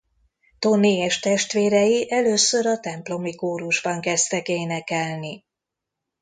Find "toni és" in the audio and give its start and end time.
0.59-1.19